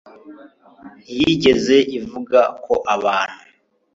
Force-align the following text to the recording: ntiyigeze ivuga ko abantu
ntiyigeze 1.13 1.77
ivuga 1.97 2.39
ko 2.63 2.73
abantu 2.95 3.41